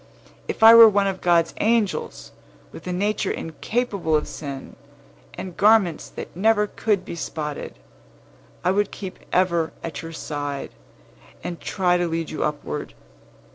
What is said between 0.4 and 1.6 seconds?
"If I were one of God's